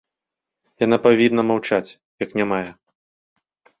Яна 0.85 0.97
павінна 1.05 1.41
маўчаць, 1.49 1.95
як 2.25 2.29
нямая. 2.41 2.67